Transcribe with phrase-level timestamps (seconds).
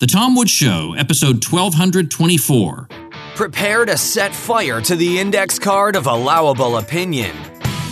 [0.00, 2.88] The Tom Woods Show, episode 1224.
[3.34, 7.36] Prepare to set fire to the index card of allowable opinion.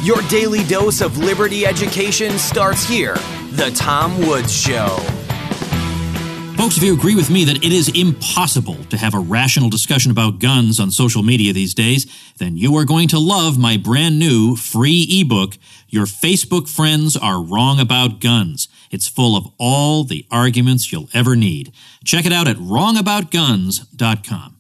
[0.04, 3.16] Your daily dose of liberty education starts here.
[3.54, 4.86] The Tom Woods Show.
[6.56, 10.12] Folks, if you agree with me that it is impossible to have a rational discussion
[10.12, 12.06] about guns on social media these days,
[12.38, 17.42] then you are going to love my brand new free ebook, Your Facebook Friends Are
[17.42, 18.68] Wrong About Guns.
[18.90, 21.72] It's full of all the arguments you'll ever need.
[22.04, 24.56] Check it out at wrongaboutguns.com.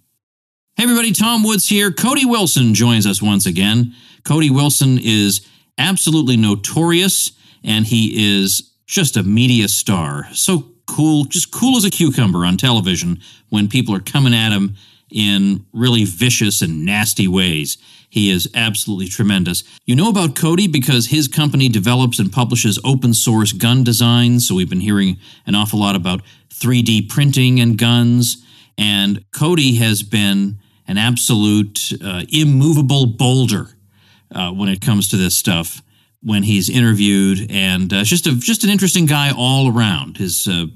[0.76, 1.90] Hey everybody, Tom Woods here.
[1.90, 3.94] Cody Wilson joins us once again.
[4.24, 5.46] Cody Wilson is
[5.78, 7.32] absolutely notorious
[7.64, 10.28] and he is just a media star.
[10.32, 14.76] So cool, just cool as a cucumber on television when people are coming at him
[15.10, 17.78] in really vicious and nasty ways.
[18.16, 19.62] He is absolutely tremendous.
[19.84, 24.48] You know about Cody because his company develops and publishes open source gun designs.
[24.48, 28.42] So we've been hearing an awful lot about 3D printing and guns.
[28.78, 33.76] And Cody has been an absolute uh, immovable boulder
[34.34, 35.82] uh, when it comes to this stuff
[36.22, 40.16] when he's interviewed, and uh, just a just an interesting guy all around.
[40.16, 40.68] His uh,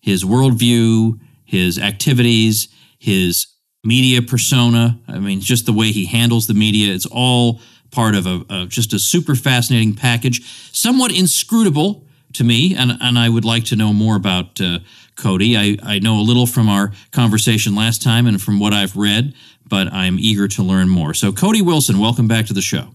[0.00, 2.66] his worldview, his activities,
[2.98, 3.51] his
[3.84, 4.98] media persona.
[5.08, 6.94] I mean, just the way he handles the media.
[6.94, 12.74] It's all part of a, a just a super fascinating package, somewhat inscrutable to me,
[12.74, 14.78] and and I would like to know more about uh,
[15.16, 15.56] Cody.
[15.56, 19.34] I, I know a little from our conversation last time and from what I've read,
[19.66, 21.14] but I'm eager to learn more.
[21.14, 22.94] So, Cody Wilson, welcome back to the show.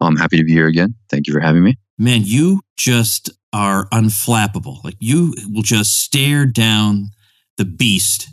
[0.00, 0.94] I'm happy to be here again.
[1.10, 1.76] Thank you for having me.
[1.98, 4.84] Man, you just are unflappable.
[4.84, 7.10] Like you will just stare down
[7.56, 8.28] the beast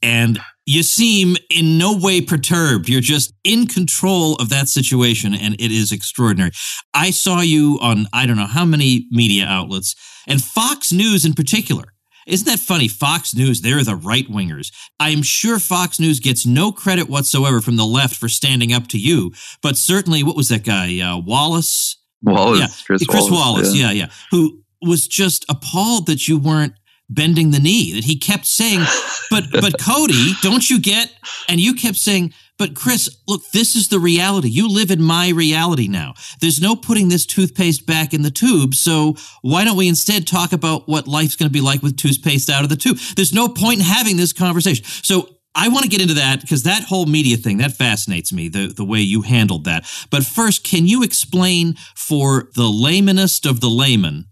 [0.00, 2.88] and you seem in no way perturbed.
[2.88, 6.52] You're just in control of that situation, and it is extraordinary.
[6.94, 9.94] I saw you on I don't know how many media outlets,
[10.26, 11.84] and Fox News in particular.
[12.24, 12.86] Isn't that funny?
[12.86, 14.72] Fox News, they're the right wingers.
[15.00, 18.98] I'm sure Fox News gets no credit whatsoever from the left for standing up to
[18.98, 21.00] you, but certainly, what was that guy?
[21.00, 21.96] Uh, Wallace?
[22.22, 22.66] Wallace, yeah.
[22.86, 23.86] Chris, Chris Wallace, Wallace yeah.
[23.86, 26.74] yeah, yeah, who was just appalled that you weren't
[27.14, 27.92] bending the knee.
[27.92, 28.84] That he kept saying,
[29.30, 31.12] "But, but Cody, don't you get?"
[31.48, 34.48] And you kept saying, "But Chris, look, this is the reality.
[34.48, 36.14] You live in my reality now.
[36.40, 38.74] There's no putting this toothpaste back in the tube.
[38.74, 42.50] So why don't we instead talk about what life's going to be like with toothpaste
[42.50, 42.98] out of the tube?
[43.16, 46.62] There's no point in having this conversation." So I want to get into that because
[46.62, 49.84] that whole media thing that fascinates me the the way you handled that.
[50.10, 54.26] But first, can you explain for the laymanest of the layman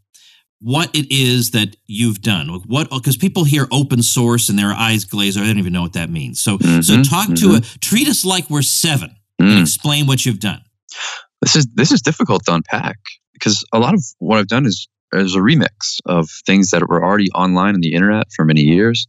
[0.61, 2.49] what it is that you've done?
[2.67, 5.83] What because people hear open source and their eyes glaze over, they don't even know
[5.83, 6.41] what that means.
[6.43, 7.75] So Mhm, so talk to mhm.
[7.77, 9.61] a treat us like we're seven and Mm.
[9.63, 10.61] explain what you've done.
[11.41, 12.99] This is this is difficult to unpack
[13.33, 17.03] because a lot of what I've done is is a remix of things that were
[17.05, 19.07] already online on the internet for many years.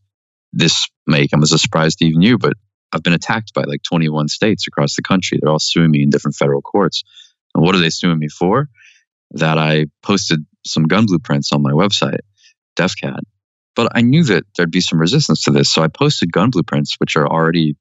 [0.53, 2.53] This may come as a surprise to even you, but
[2.93, 5.37] I've been attacked by like 21 states across the country.
[5.39, 7.03] They're all suing me in different federal courts.
[7.53, 8.67] And what are they suing me for?
[9.31, 12.19] That I posted some gun blueprints on my website,
[12.77, 13.19] DefCad.
[13.75, 15.71] But I knew that there'd be some resistance to this.
[15.71, 17.75] So I posted gun blueprints, which are already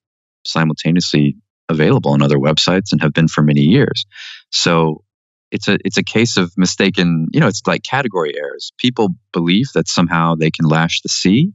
[0.46, 1.36] simultaneously
[1.68, 4.06] available on other websites and have been for many years.
[4.50, 5.04] So
[5.50, 8.72] it's a it's a case of mistaken, you know, it's like category errors.
[8.78, 11.52] People believe that somehow they can lash the sea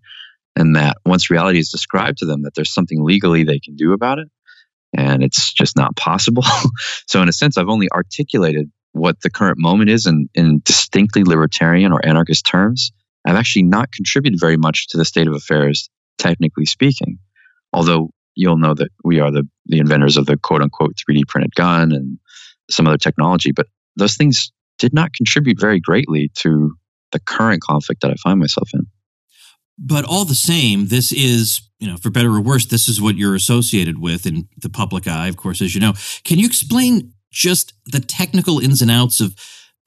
[0.55, 3.93] and that once reality is described to them that there's something legally they can do
[3.93, 4.27] about it
[4.97, 6.43] and it's just not possible.
[7.07, 11.23] so in a sense I've only articulated what the current moment is in, in distinctly
[11.25, 12.93] libertarian or anarchist terms.
[13.27, 17.17] I've actually not contributed very much to the state of affairs, technically speaking.
[17.73, 21.53] Although you'll know that we are the, the inventors of the quote unquote 3D printed
[21.55, 22.17] gun and
[22.69, 23.67] some other technology, but
[23.97, 26.73] those things did not contribute very greatly to
[27.11, 28.87] the current conflict that I find myself in.
[29.77, 33.17] But all the same, this is, you know, for better or worse, this is what
[33.17, 35.93] you're associated with in the public eye, of course, as you know.
[36.23, 39.35] Can you explain just the technical ins and outs of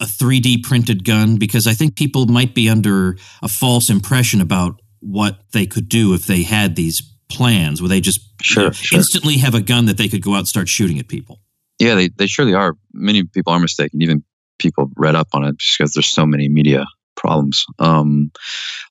[0.01, 1.37] a 3D printed gun?
[1.39, 6.15] Because I think people might be under a false impression about what they could do
[6.15, 8.99] if they had these plans, where they just Sure, you know, sure.
[8.99, 11.41] instantly have a gun that they could go out and start shooting at people.
[11.79, 12.75] Yeah, they, they surely are.
[12.93, 14.03] Many people are mistaken.
[14.03, 14.25] Even
[14.59, 16.87] people read up on it just because there's so many media
[17.17, 17.65] problems.
[17.79, 18.31] Um,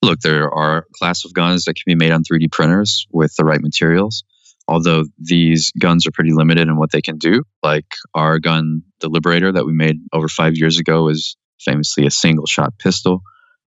[0.01, 3.33] look, there are a class of guns that can be made on 3D printers with
[3.37, 4.23] the right materials.
[4.67, 9.09] Although these guns are pretty limited in what they can do, like our gun, the
[9.09, 13.21] Liberator, that we made over five years ago, is famously a single shot pistol.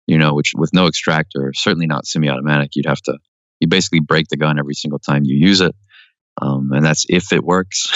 [0.08, 2.72] You know, which with no extractor, certainly not semi-automatic.
[2.76, 3.20] You'd have to,
[3.60, 5.76] you basically break the gun every single time you use it
[6.42, 7.90] um, and that's if it works.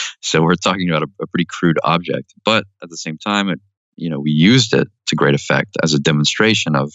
[0.22, 3.60] so we're talking about a, a pretty crude object, but at the same time, it,
[3.96, 6.92] you know, we used it to great effect as a demonstration of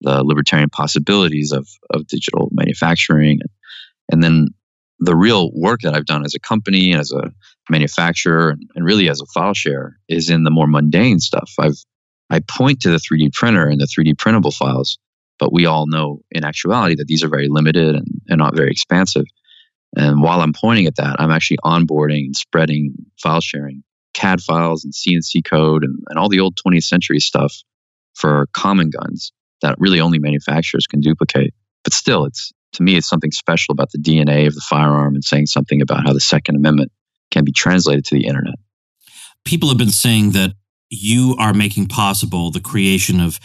[0.00, 3.38] the libertarian possibilities of, of digital manufacturing.
[3.40, 3.50] And
[4.22, 4.48] then
[5.00, 7.32] the real work that I've done as a company, and as a
[7.70, 11.52] manufacturer, and, and really as a file share is in the more mundane stuff.
[11.58, 11.78] I've
[12.30, 14.98] I point to the 3D printer and the 3D printable files,
[15.38, 18.70] but we all know in actuality that these are very limited and, and not very
[18.70, 19.24] expansive.
[19.96, 23.82] And while I'm pointing at that, I'm actually onboarding and spreading file sharing,
[24.12, 27.54] CAD files and CNC code and, and all the old 20th century stuff
[28.14, 29.32] for common guns
[29.62, 31.54] that really only manufacturers can duplicate.
[31.82, 35.24] But still, it's to me, it's something special about the DNA of the firearm and
[35.24, 36.90] saying something about how the Second Amendment
[37.30, 38.54] can be translated to the internet.
[39.44, 40.54] People have been saying that
[40.88, 43.38] you are making possible the creation of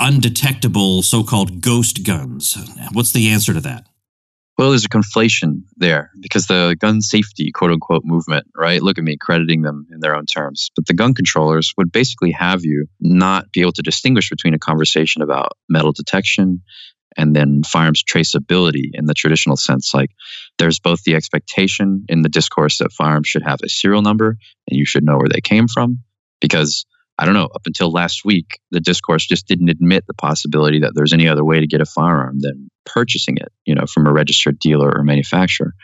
[0.00, 2.56] undetectable so called ghost guns.
[2.92, 3.86] What's the answer to that?
[4.56, 8.82] Well, there's a conflation there because the gun safety, quote unquote, movement, right?
[8.82, 10.70] Look at me crediting them in their own terms.
[10.76, 14.58] But the gun controllers would basically have you not be able to distinguish between a
[14.58, 16.62] conversation about metal detection
[17.16, 19.92] and then firearms traceability in the traditional sense.
[19.92, 20.10] Like
[20.58, 24.36] there's both the expectation in the discourse that firearms should have a serial number
[24.68, 25.98] and you should know where they came from
[26.40, 26.86] because
[27.20, 30.92] I don't know, up until last week, the discourse just didn't admit the possibility that
[30.94, 34.12] there's any other way to get a firearm than purchasing it, you know, from a
[34.12, 35.74] registered dealer or manufacturer.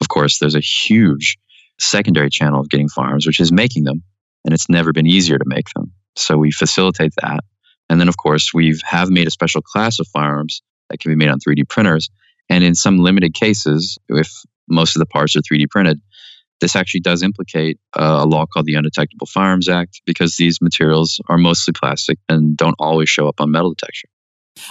[0.00, 1.36] Of course, there's a huge
[1.80, 4.04] secondary channel of getting firearms, which is making them,
[4.44, 5.90] and it's never been easier to make them.
[6.14, 7.40] So we facilitate that.
[7.90, 11.16] And then, of course, we have made a special class of firearms that can be
[11.16, 12.10] made on 3D printers.
[12.48, 14.30] And in some limited cases, if
[14.68, 16.00] most of the parts are 3D printed,
[16.60, 21.20] this actually does implicate uh, a law called the Undetectable Firearms Act because these materials
[21.28, 24.08] are mostly plastic and don't always show up on metal detection.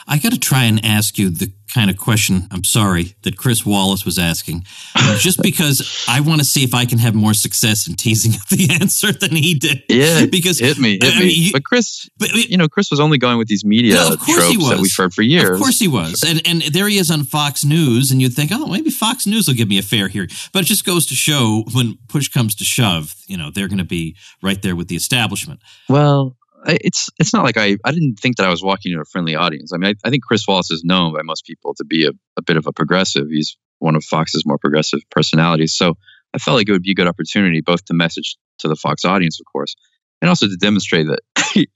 [0.07, 3.65] I got to try and ask you the kind of question, I'm sorry, that Chris
[3.65, 4.65] Wallace was asking,
[4.95, 8.33] uh, just because I want to see if I can have more success in teasing
[8.49, 9.83] the answer than he did.
[9.89, 10.25] Yeah.
[10.25, 11.31] Because hit me, hit I me.
[11.31, 14.69] You, but Chris, but, you know, Chris was only going with these media no, tropes
[14.69, 15.49] that we've heard for years.
[15.49, 16.23] Of course he was.
[16.23, 19.47] And, and there he is on Fox News, and you'd think, oh, maybe Fox News
[19.47, 20.29] will give me a fair hearing.
[20.51, 23.79] But it just goes to show when push comes to shove, you know, they're going
[23.79, 25.59] to be right there with the establishment.
[25.89, 26.37] Well,
[26.67, 29.35] it's it's not like I I didn't think that I was walking into a friendly
[29.35, 29.71] audience.
[29.73, 32.11] I mean, I, I think Chris Wallace is known by most people to be a,
[32.37, 33.27] a bit of a progressive.
[33.29, 35.75] He's one of Fox's more progressive personalities.
[35.75, 35.95] So
[36.33, 39.05] I felt like it would be a good opportunity both to message to the Fox
[39.05, 39.75] audience, of course,
[40.23, 41.19] and also to demonstrate that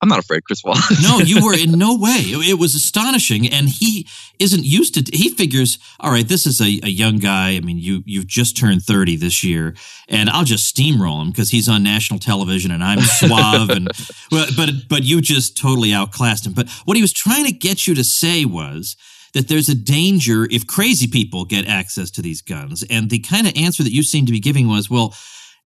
[0.00, 1.02] I'm not afraid, Chris Wallace.
[1.02, 2.20] no, you were in no way.
[2.20, 4.06] It was astonishing, and he
[4.38, 5.16] isn't used to.
[5.16, 7.56] He figures, all right, this is a, a young guy.
[7.56, 9.74] I mean, you you've just turned 30 this year,
[10.08, 13.88] and I'll just steamroll him because he's on national television, and I'm suave, and
[14.30, 16.52] well, but but you just totally outclassed him.
[16.52, 18.96] But what he was trying to get you to say was
[19.32, 23.48] that there's a danger if crazy people get access to these guns, and the kind
[23.48, 25.12] of answer that you seemed to be giving was, well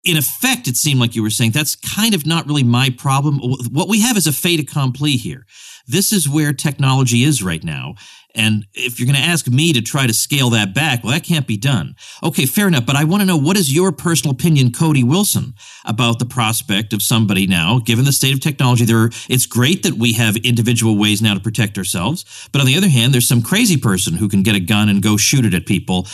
[0.05, 3.41] in effect, it seemed like you were saying that's kind of not really my problem.
[3.73, 5.45] What we have is a fait accompli here.
[5.87, 7.95] This is where technology is right now.
[8.35, 11.25] And if you're going to ask me to try to scale that back, well, that
[11.25, 11.97] can't be done.
[12.23, 12.87] Okay, fair enough.
[12.87, 15.55] But I want to know what is your personal opinion, Cody Wilson,
[15.85, 18.85] about the prospect of somebody now, given the state of technology?
[18.85, 22.49] There, it's great that we have individual ways now to protect ourselves.
[22.53, 25.03] But on the other hand, there's some crazy person who can get a gun and
[25.03, 26.07] go shoot it at people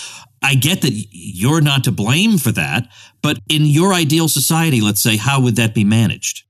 [0.45, 2.89] I get that you're not to blame for that,
[3.23, 6.45] but in your ideal society, let's say, how would that be managed?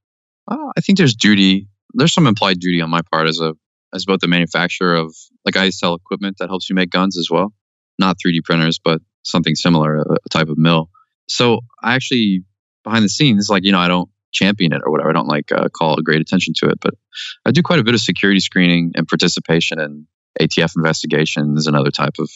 [0.50, 1.68] Uh, I think there's duty.
[1.94, 3.54] There's some implied duty on my part as a
[3.94, 5.14] as both the manufacturer of
[5.44, 7.54] like I sell equipment that helps you make guns as well,
[7.96, 10.90] not 3D printers, but something similar, a, type of mill.
[11.28, 12.42] So I actually
[12.82, 15.10] behind the scenes, like you know, I don't champion it or whatever.
[15.10, 16.94] I don't like uh, call great attention to it, but
[17.46, 20.08] I do quite a bit of security screening and participation in
[20.40, 22.28] ATF investigations and other type of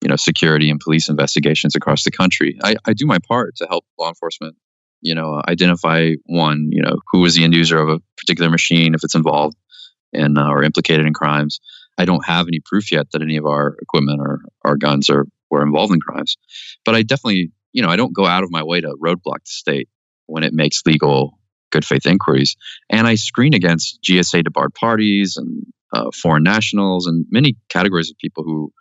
[0.00, 2.58] you know security and police investigations across the country.
[2.62, 4.56] I, I do my part to help law enforcement,
[5.00, 8.94] you know, identify one, you know, who was the end user of a particular machine
[8.94, 9.56] if it's involved
[10.12, 11.60] in uh, or implicated in crimes.
[11.98, 15.26] I don't have any proof yet that any of our equipment or our guns are
[15.50, 16.36] were involved in crimes,
[16.84, 19.46] but I definitely, you know, I don't go out of my way to roadblock the
[19.46, 19.88] state
[20.26, 21.38] when it makes legal
[21.70, 22.56] good faith inquiries,
[22.88, 28.18] and I screen against GSA debarred parties and uh, foreign nationals and many categories of
[28.18, 28.72] people who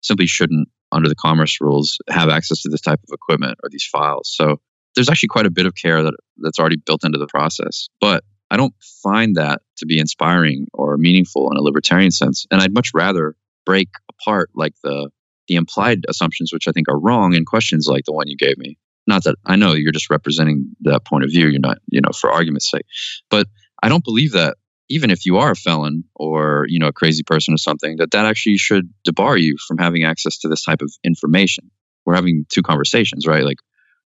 [0.00, 3.86] simply shouldn't, under the commerce rules, have access to this type of equipment or these
[3.90, 4.32] files.
[4.32, 4.56] So
[4.94, 7.88] there's actually quite a bit of care that that's already built into the process.
[8.00, 12.46] But I don't find that to be inspiring or meaningful in a libertarian sense.
[12.50, 13.34] And I'd much rather
[13.64, 15.10] break apart like the
[15.48, 18.58] the implied assumptions, which I think are wrong, in questions like the one you gave
[18.58, 18.76] me.
[19.06, 21.46] Not that I know you're just representing that point of view.
[21.46, 22.86] You're not, you know, for argument's sake.
[23.30, 23.46] But
[23.82, 24.56] I don't believe that
[24.88, 28.10] even if you are a felon or you know a crazy person or something that
[28.12, 31.70] that actually should debar you from having access to this type of information
[32.04, 33.58] we're having two conversations right like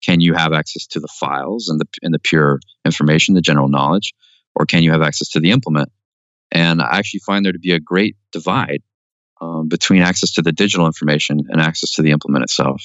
[0.02, 3.68] can you have access to the files and the and the pure information the general
[3.68, 4.12] knowledge
[4.54, 5.90] or can you have access to the implement
[6.52, 8.82] And I actually find there to be a great divide
[9.40, 12.82] um, between access to the digital information and access to the implement itself.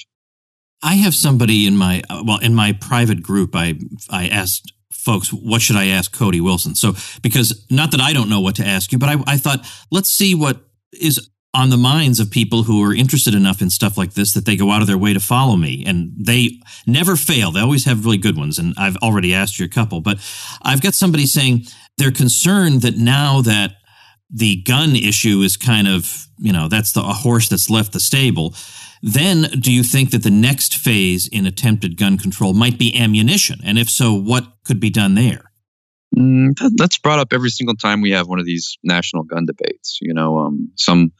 [0.82, 3.54] I have somebody in my well in my private group.
[3.54, 3.78] I
[4.08, 6.74] I asked folks, what should I ask Cody Wilson?
[6.74, 9.66] So because not that I don't know what to ask you, but I, I thought
[9.90, 10.60] let's see what
[10.92, 14.44] is on the minds of people who are interested enough in stuff like this that
[14.44, 15.84] they go out of their way to follow me.
[15.84, 17.50] And they never fail.
[17.50, 18.58] They always have really good ones.
[18.58, 20.18] And I've already asked you a couple, but
[20.62, 21.64] I've got somebody saying
[21.98, 23.72] they're concerned that now that
[24.32, 28.00] the gun issue is kind of, you know, that's the a horse that's left the
[28.00, 28.54] stable.
[29.02, 33.60] Then do you think that the next phase in attempted gun control might be ammunition?
[33.64, 35.50] And if so, what could be done there?
[36.16, 39.46] Mm, that, that's brought up every single time we have one of these national gun
[39.46, 39.98] debates.
[40.02, 41.12] You know, um, some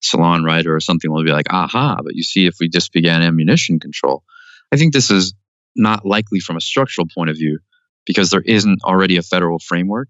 [0.00, 3.22] salon writer or something will be like, aha, but you see, if we just began
[3.22, 4.22] ammunition control,
[4.70, 5.34] I think this is
[5.74, 7.58] not likely from a structural point of view
[8.06, 10.08] because there isn't already a federal framework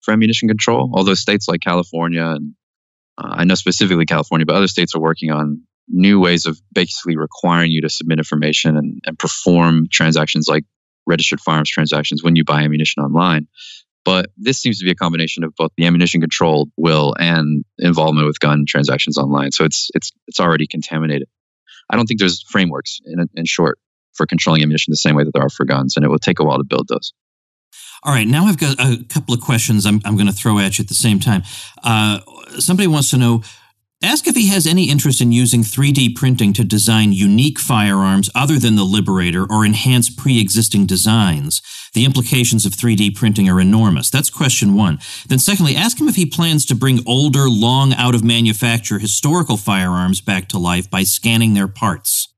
[0.00, 0.90] for ammunition control.
[0.94, 2.54] Although states like California and
[3.18, 7.16] uh, I know specifically California, but other states are working on new ways of basically
[7.16, 10.64] requiring you to submit information and, and perform transactions like
[11.06, 13.46] registered firearms transactions when you buy ammunition online.
[14.04, 18.26] But this seems to be a combination of both the ammunition control will and involvement
[18.26, 19.50] with gun transactions online.
[19.50, 21.28] So it's it's it's already contaminated.
[21.90, 23.78] I don't think there's frameworks in, in short
[24.14, 26.38] for controlling ammunition the same way that there are for guns, and it will take
[26.38, 27.12] a while to build those.
[28.02, 30.78] All right, now I've got a couple of questions I'm, I'm going to throw at
[30.78, 31.42] you at the same time.
[31.82, 32.20] Uh,
[32.58, 33.42] somebody wants to know
[34.02, 38.58] Ask if he has any interest in using 3D printing to design unique firearms other
[38.58, 41.62] than the Liberator or enhance pre existing designs.
[41.94, 44.10] The implications of 3D printing are enormous.
[44.10, 44.98] That's question one.
[45.28, 49.56] Then, secondly, ask him if he plans to bring older, long out of manufacture historical
[49.56, 52.28] firearms back to life by scanning their parts.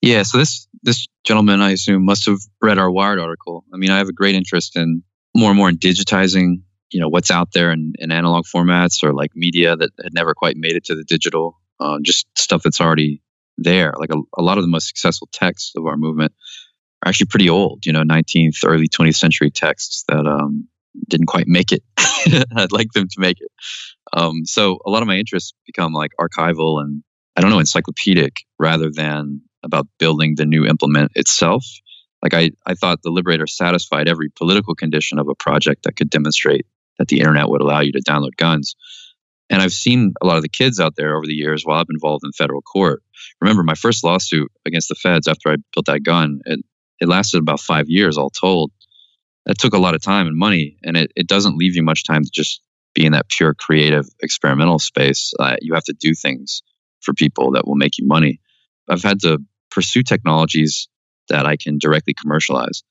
[0.00, 3.64] Yeah, so this this gentleman, I assume, must have read our Wired article.
[3.74, 5.02] I mean, I have a great interest in
[5.34, 6.62] more and more in digitizing
[6.94, 10.32] you know what's out there in, in analog formats or like media that had never
[10.32, 13.20] quite made it to the digital uh, just stuff that's already
[13.58, 13.92] there.
[13.98, 16.32] Like a, a lot of the most successful texts of our movement
[17.04, 20.68] are actually pretty old you know 19th early 20th century texts that um,
[21.08, 21.82] didn't quite make it.
[22.56, 23.50] I'd like them to make it.
[24.12, 27.02] Um, so a lot of my interests become like archival and
[27.36, 31.66] i don't know encyclopedic rather than about building the new implement itself.
[32.22, 36.08] Like I, I thought the liberator satisfied every political condition of a project that could
[36.08, 36.66] demonstrate
[36.98, 38.76] that the internet would allow you to download guns.
[39.50, 41.86] And I've seen a lot of the kids out there over the years while I've
[41.86, 43.02] been involved in federal court.
[43.40, 46.60] Remember, my first lawsuit against the feds after I built that gun, it,
[47.00, 48.72] it lasted about five years all told.
[49.46, 52.04] That took a lot of time and money, and it, it doesn't leave you much
[52.04, 52.62] time to just
[52.94, 55.34] be in that pure creative experimental space.
[55.38, 56.62] Uh, you have to do things
[57.02, 58.40] for people that will make you money.
[58.88, 59.38] I've had to
[59.70, 60.88] pursue technologies
[61.28, 62.82] that I can directly commercialize.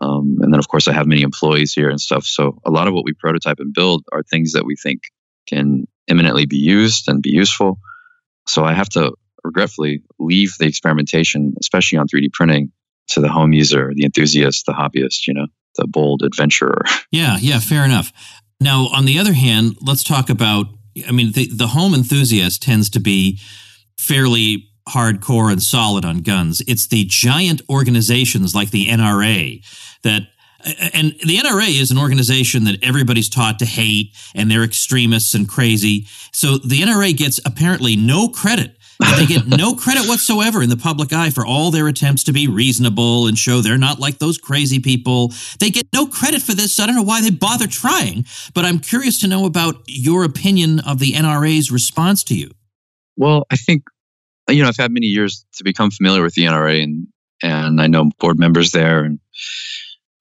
[0.00, 2.24] Um, and then, of course, I have many employees here and stuff.
[2.24, 5.02] So a lot of what we prototype and build are things that we think
[5.48, 7.78] can imminently be used and be useful.
[8.46, 9.12] So I have to
[9.42, 12.72] regretfully leave the experimentation, especially on 3D printing,
[13.08, 16.82] to the home user, the enthusiast, the hobbyist, you know, the bold adventurer.
[17.12, 18.12] Yeah, yeah, fair enough.
[18.60, 20.66] Now, on the other hand, let's talk about
[21.06, 23.38] I mean, the, the home enthusiast tends to be
[23.98, 26.62] fairly hardcore and solid on guns.
[26.66, 29.64] It's the giant organizations like the NRA
[30.02, 30.28] that
[30.92, 35.48] and the NRA is an organization that everybody's taught to hate and they're extremists and
[35.48, 36.06] crazy.
[36.32, 38.76] So the NRA gets apparently no credit.
[39.16, 42.48] they get no credit whatsoever in the public eye for all their attempts to be
[42.48, 45.32] reasonable and show they're not like those crazy people.
[45.60, 46.74] They get no credit for this.
[46.74, 50.24] So I don't know why they bother trying, but I'm curious to know about your
[50.24, 52.50] opinion of the NRA's response to you.
[53.16, 53.84] Well, I think
[54.48, 57.06] you know, I've had many years to become familiar with the NRA, and
[57.42, 59.18] and I know board members there, and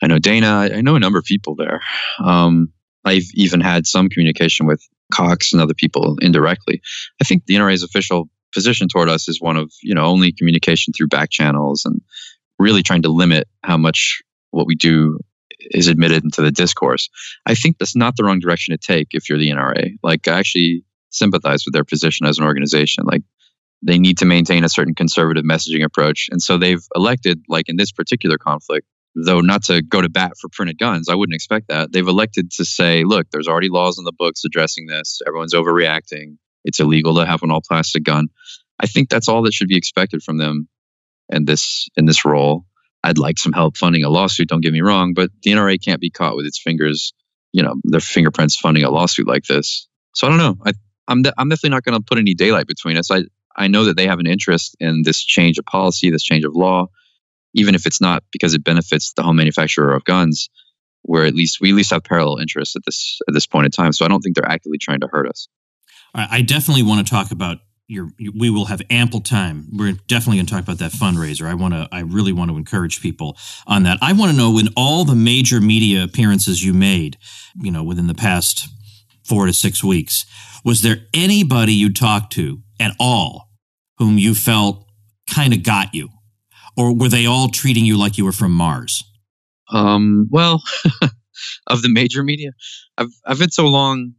[0.02, 0.70] I know Dana.
[0.74, 1.82] I know a number of people there.
[2.24, 2.72] Um,
[3.06, 4.82] I've even had some communication with
[5.14, 6.82] Cox and other people indirectly.
[7.22, 10.94] I think the NRA's official position toward us is one of you know only communication
[10.94, 12.02] through back channels and
[12.58, 15.20] really trying to limit how much what we do
[15.60, 17.10] is admitted into the discourse.
[17.46, 19.96] I think that's not the wrong direction to take if you're the NRA.
[20.04, 23.06] Like I actually sympathize with their position as an organization.
[23.06, 23.24] Like
[23.82, 26.28] they need to maintain a certain conservative messaging approach.
[26.32, 30.34] And so they've elected, like in this particular conflict, though not to go to bat
[30.40, 31.92] for printed guns, I wouldn't expect that.
[31.92, 35.22] They've elected to say, look, there's already laws in the books addressing this.
[35.26, 36.38] Everyone's overreacting.
[36.64, 38.28] It's illegal to have an all plastic gun.
[38.80, 40.68] I think that's all that should be expected from them
[41.30, 42.66] in this in this role.
[43.04, 46.02] I'd like some help funding a lawsuit, don't get me wrong, but the NRA can't
[46.02, 47.14] be caught with its fingers,
[47.54, 49.88] you know, their fingerprints funding a lawsuit like this.
[50.16, 50.58] So I don't know.
[50.66, 50.74] I,
[51.08, 53.12] I'm, de- I'm definitely not going to put any daylight between us.
[53.12, 56.46] I, I know that they have an interest in this change of policy, this change
[56.46, 56.88] of law,
[57.54, 60.50] even if it's not because it benefits the home manufacturer of guns.
[61.04, 63.72] we're at least we at least have parallel interests at this at this point in
[63.72, 63.94] time.
[63.94, 65.48] So I don't think they're actively trying to hurt us.
[66.16, 67.58] I definitely want to talk about
[67.88, 68.10] your.
[68.34, 69.68] We will have ample time.
[69.74, 71.46] We're definitely going to talk about that fundraiser.
[71.46, 71.90] I want to.
[71.92, 73.98] I really want to encourage people on that.
[74.02, 77.18] I want to know when all the major media appearances you made,
[77.56, 78.70] you know, within the past
[79.26, 80.26] four to six weeks,
[80.64, 83.50] was there anybody you talked to at all
[83.98, 84.86] whom you felt
[85.30, 86.10] kind of got you,
[86.78, 89.04] or were they all treating you like you were from Mars?
[89.72, 90.62] Um, well,
[91.68, 92.52] of the major media,
[92.98, 94.14] I've I've been so long.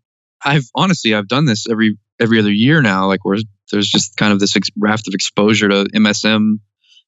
[0.45, 3.07] I've honestly I've done this every every other year now.
[3.07, 3.39] Like where
[3.71, 6.59] there's just kind of this ex- raft of exposure to MSM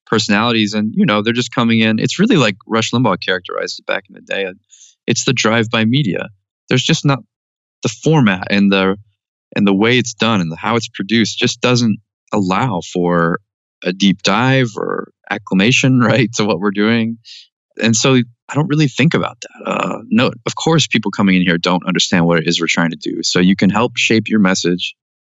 [0.06, 1.98] personalities, and you know they're just coming in.
[1.98, 4.52] It's really like Rush Limbaugh characterized it back in the day.
[5.06, 6.28] It's the drive-by media.
[6.68, 7.20] There's just not
[7.82, 8.96] the format and the
[9.56, 11.98] and the way it's done and the, how it's produced just doesn't
[12.32, 13.40] allow for
[13.82, 17.18] a deep dive or acclamation right to what we're doing
[17.80, 18.18] and so
[18.48, 19.70] I don't really think about that.
[19.70, 22.90] Uh, no, of course, people coming in here don't understand what it is we're trying
[22.90, 23.22] to do.
[23.22, 24.94] So you can help shape your message,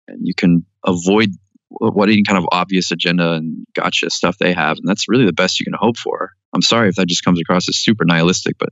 [0.07, 1.31] and you can avoid
[1.67, 5.33] what any kind of obvious agenda and gotcha stuff they have, and that's really the
[5.33, 6.31] best you can hope for.
[6.53, 8.69] I'm sorry if that just comes across as super nihilistic, but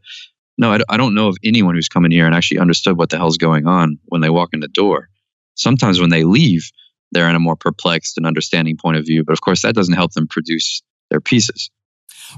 [0.59, 3.09] no, I, I don't know of anyone who's come in here and actually understood what
[3.09, 5.07] the hell's going on when they walk in the door.
[5.55, 6.69] Sometimes when they leave,
[7.13, 9.95] they're in a more perplexed and understanding point of view, but of course that doesn't
[9.95, 11.71] help them produce their pieces.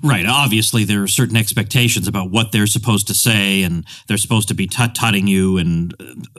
[0.04, 0.26] Right.
[0.26, 4.54] Obviously, there are certain expectations about what they're supposed to say, and they're supposed to
[4.54, 5.58] be tut tutting you.
[5.58, 5.94] And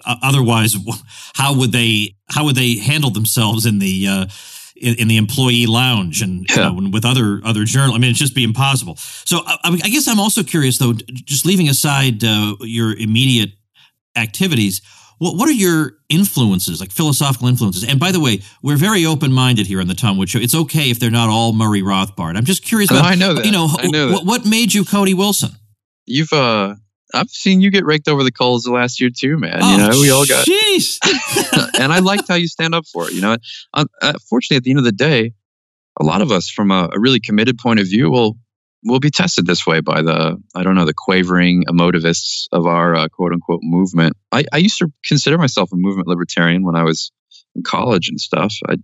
[0.07, 0.75] uh, otherwise,
[1.35, 4.27] how would they how would they handle themselves in the uh,
[4.83, 6.71] in, in, the employee lounge and yeah.
[6.71, 7.95] you know, with other other journal?
[7.95, 8.97] I mean, it's just be impossible.
[8.97, 13.51] So, I, I guess I'm also curious, though, just leaving aside uh, your immediate
[14.17, 14.83] activities
[15.23, 17.85] what, what are your influences, like philosophical influences?
[17.85, 20.41] And by the way, we're very open minded here on the Tom Woods Show.
[20.41, 22.37] It's okay if they're not all Murray Rothbard.
[22.37, 23.05] I'm just curious about.
[23.05, 23.45] Oh, I know that.
[23.45, 25.51] You know, know what, what made you Cody Wilson?
[26.07, 26.75] You've uh,
[27.15, 29.59] I've seen you get raked over the coals the last year too, man.
[29.61, 30.47] Oh, you know, we all got.
[30.47, 30.99] Jeez.
[31.81, 33.15] and I liked how you stand up for it.
[33.15, 33.37] You know,
[33.75, 33.85] uh,
[34.29, 35.33] fortunately, at the end of the day,
[36.01, 38.37] a lot of us, from a, a really committed point of view, will
[38.85, 42.95] will be tested this way by the I don't know the quavering emotivists of our
[42.95, 44.17] uh, quote unquote movement.
[44.31, 47.13] I, I used to consider myself a movement libertarian when I was
[47.55, 48.55] in college and stuff.
[48.69, 48.77] I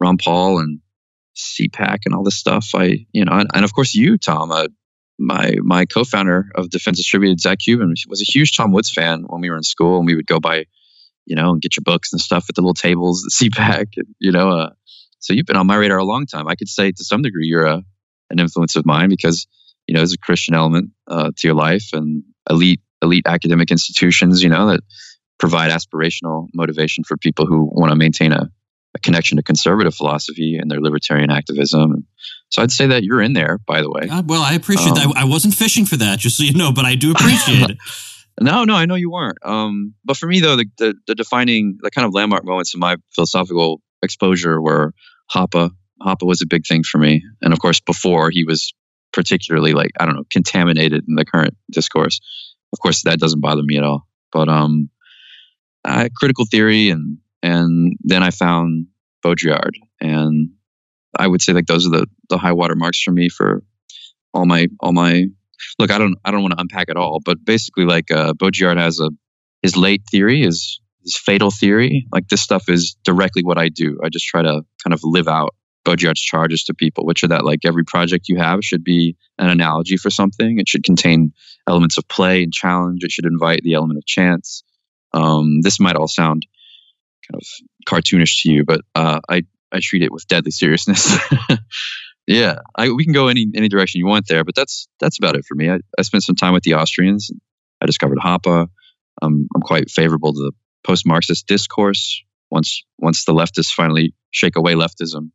[0.00, 0.80] Ron Paul and
[1.36, 2.70] CPAC and all this stuff.
[2.74, 4.50] I you know and, and of course you Tom.
[4.50, 4.66] Uh,
[5.18, 9.40] my my co-founder of Defense Distributed, Zach Cuban, was a huge Tom Woods fan when
[9.40, 10.66] we were in school, and we would go by,
[11.26, 14.08] you know, and get your books and stuff at the little tables, the CPAC, and,
[14.18, 14.50] you know.
[14.50, 14.70] Uh,
[15.18, 16.48] so you've been on my radar a long time.
[16.48, 17.82] I could say to some degree you're a
[18.30, 19.46] an influence of mine because
[19.86, 24.42] you know there's a Christian element uh, to your life and elite elite academic institutions
[24.42, 24.80] you know that
[25.38, 28.48] provide aspirational motivation for people who want to maintain a,
[28.94, 32.06] a connection to conservative philosophy and their libertarian activism.
[32.50, 34.08] So I'd say that you're in there, by the way.
[34.08, 35.14] Uh, well, I appreciate um, that.
[35.16, 37.78] I wasn't fishing for that, just so you know, but I do appreciate it.
[38.40, 39.38] No, no, I know you weren't.
[39.44, 42.80] Um, but for me, though, the, the, the defining, the kind of landmark moments in
[42.80, 44.94] my philosophical exposure were
[45.32, 45.70] Hoppe
[46.02, 47.22] Hoppe was a big thing for me.
[47.40, 48.74] And of course, before he was
[49.12, 52.20] particularly like, I don't know, contaminated in the current discourse.
[52.72, 54.06] Of course, that doesn't bother me at all.
[54.32, 54.90] But um,
[55.84, 58.86] I, critical theory and and then I found
[59.24, 59.74] Baudrillard.
[60.00, 60.50] And
[61.18, 63.62] I would say like those are the, the high water marks for me for
[64.32, 65.26] all my all my
[65.78, 68.78] look, I don't I don't want to unpack it all, but basically like uh Baudrillard
[68.78, 69.10] has a
[69.62, 72.06] his late theory is his fatal theory.
[72.12, 73.98] Like this stuff is directly what I do.
[74.02, 77.44] I just try to kind of live out Baudrillard's charges to people, which are that
[77.44, 80.58] like every project you have should be an analogy for something.
[80.58, 81.32] It should contain
[81.68, 83.02] elements of play and challenge.
[83.02, 84.62] It should invite the element of chance.
[85.12, 86.46] Um, this might all sound
[87.30, 87.46] kind of
[87.86, 91.16] cartoonish to you, but uh, I I treat it with deadly seriousness.
[92.26, 95.36] yeah, I, we can go any any direction you want there, but that's that's about
[95.36, 95.70] it for me.
[95.70, 97.30] I, I spent some time with the Austrians.
[97.80, 98.68] I discovered Hoppe.
[99.20, 100.52] Um, I'm quite favorable to the
[100.84, 102.22] post-Marxist discourse.
[102.50, 105.30] Once once the leftists finally shake away leftism,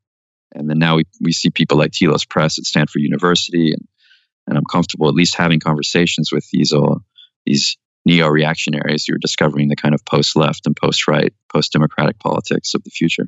[0.54, 3.88] and then now we, we see people like Telos Press at Stanford University, and,
[4.46, 6.96] and I'm comfortable at least having conversations with these uh,
[7.46, 11.74] these neo reactionaries who are discovering the kind of post left and post right, post
[11.74, 13.28] democratic politics of the future.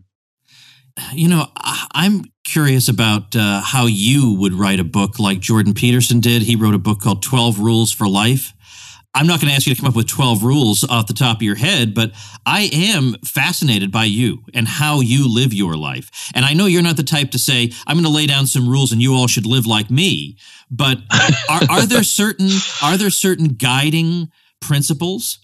[1.13, 6.19] You know, I'm curious about uh, how you would write a book like Jordan Peterson
[6.19, 6.41] did.
[6.41, 8.53] He wrote a book called 12 Rules for Life.
[9.13, 11.37] I'm not going to ask you to come up with 12 rules off the top
[11.37, 12.11] of your head, but
[12.45, 16.31] I am fascinated by you and how you live your life.
[16.35, 18.69] And I know you're not the type to say, I'm going to lay down some
[18.69, 20.37] rules and you all should live like me.
[20.69, 20.99] But
[21.49, 22.49] are, are there certain,
[22.83, 25.39] are there certain guiding principles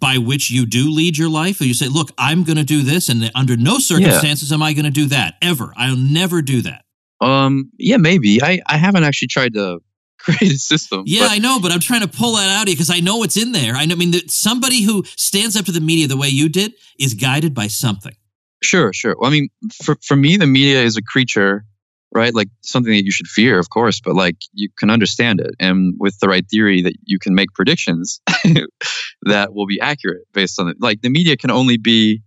[0.00, 1.60] by which you do lead your life?
[1.60, 4.54] Or you say, look, I'm going to do this and under no circumstances yeah.
[4.54, 5.72] am I going to do that ever.
[5.76, 6.84] I'll never do that.
[7.20, 8.42] Um, yeah, maybe.
[8.42, 9.80] I, I haven't actually tried to
[10.18, 11.02] create a system.
[11.06, 13.00] Yeah, but, I know, but I'm trying to pull that out of you because I
[13.00, 13.74] know it's in there.
[13.74, 16.48] I, know, I mean, that somebody who stands up to the media the way you
[16.48, 18.14] did is guided by something.
[18.62, 19.14] Sure, sure.
[19.18, 19.48] Well, I mean,
[19.84, 21.64] for for me, the media is a creature,
[22.12, 22.34] right?
[22.34, 25.94] Like something that you should fear, of course, but like you can understand it, and
[25.98, 28.20] with the right theory, that you can make predictions
[29.22, 30.76] that will be accurate based on it.
[30.80, 32.22] Like the media can only be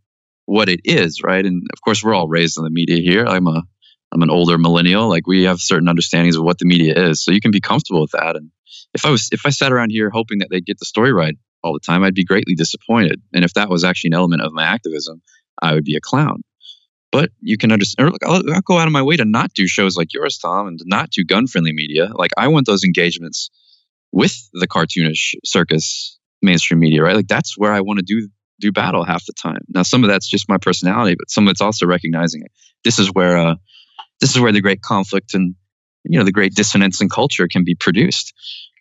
[0.46, 1.46] what it is, right?
[1.46, 3.26] And of course, we're all raised in the media here.
[3.26, 3.64] I'm a
[4.14, 5.08] I'm an older millennial.
[5.08, 8.02] Like we have certain understandings of what the media is, so you can be comfortable
[8.02, 8.36] with that.
[8.36, 8.52] And
[8.94, 11.36] if I was if I sat around here hoping that they'd get the story right
[11.64, 13.22] all the time, I'd be greatly disappointed.
[13.34, 15.22] And if that was actually an element of my activism,
[15.62, 16.44] I would be a clown.
[17.12, 18.18] But you can understand.
[18.26, 20.80] I'll, I'll go out of my way to not do shows like yours, Tom, and
[20.86, 22.10] not do gun friendly media.
[22.14, 23.50] Like I want those engagements
[24.12, 27.16] with the cartoonish circus mainstream media, right?
[27.16, 29.66] Like that's where I want to do do battle half the time.
[29.70, 32.52] Now, some of that's just my personality, but some of it's also recognizing it.
[32.84, 33.56] This is where uh,
[34.22, 35.56] this is where the great conflict and
[36.04, 38.34] you know the great dissonance in culture can be produced.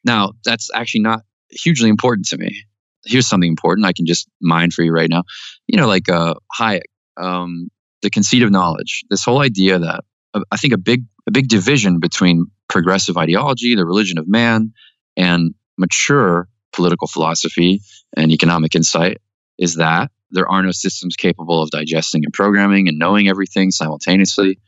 [0.04, 2.64] Now, that's actually not hugely important to me.
[3.04, 5.24] Here's something important I can just mine for you right now.
[5.66, 6.82] You know, like uh, Hayek,
[7.16, 7.68] um,
[8.02, 9.04] the conceit of knowledge.
[9.10, 13.74] This whole idea that uh, I think a big a big division between progressive ideology,
[13.74, 14.72] the religion of man,
[15.16, 17.80] and mature political philosophy
[18.16, 19.18] and economic insight
[19.58, 24.58] is that there are no systems capable of digesting and programming and knowing everything simultaneously.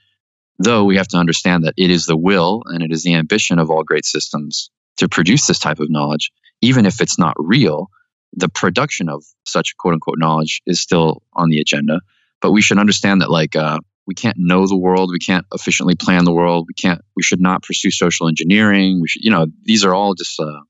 [0.59, 3.59] Though we have to understand that it is the will and it is the ambition
[3.59, 7.89] of all great systems to produce this type of knowledge, even if it's not real,
[8.35, 12.01] the production of such quote unquote knowledge is still on the agenda.
[12.43, 15.95] But we should understand that, like, uh, we can't know the world, we can't efficiently
[15.95, 19.01] plan the world, we can't, we should not pursue social engineering.
[19.01, 20.61] We should, you know, these are all just uh,